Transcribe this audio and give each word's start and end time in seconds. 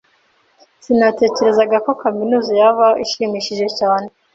Sinatekerezaga 0.83 1.77
ko 1.85 1.91
kaminuza 2.01 2.51
yaba 2.61 2.87
ishimishije 3.05 3.67
cyane. 3.79 4.07